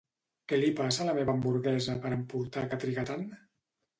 [0.51, 3.29] Què li passa la meva hamburguesa per emportar que triga tant?